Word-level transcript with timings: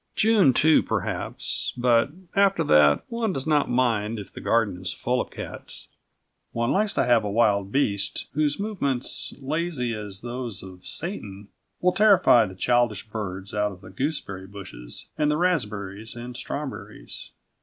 June, 0.15 0.51
too, 0.51 0.81
perhaps; 0.81 1.73
but, 1.77 2.09
after 2.35 2.63
that, 2.63 3.03
one 3.09 3.31
does 3.31 3.45
not 3.45 3.69
mind 3.69 4.17
if 4.17 4.33
the 4.33 4.41
garden 4.41 4.81
is 4.81 4.91
full 4.91 5.21
of 5.21 5.29
cats. 5.29 5.89
One 6.53 6.71
likes 6.71 6.91
to 6.93 7.03
have 7.03 7.23
a 7.23 7.29
wild 7.29 7.71
beast 7.71 8.25
whose 8.33 8.59
movements, 8.59 9.31
lazy 9.39 9.93
as 9.93 10.21
those 10.21 10.63
of 10.63 10.87
Satan, 10.87 11.49
will 11.81 11.93
terrify 11.93 12.47
the 12.47 12.55
childish 12.55 13.07
birds 13.09 13.53
out 13.53 13.71
of 13.71 13.81
the 13.81 13.91
gooseberry 13.91 14.47
bushes 14.47 15.05
and 15.19 15.29
the 15.29 15.37
raspberries 15.37 16.15
and 16.15 16.35
strawberries. 16.35 17.29